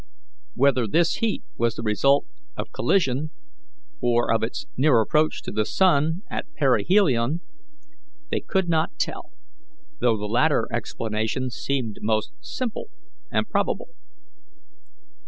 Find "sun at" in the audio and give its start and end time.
5.63-6.51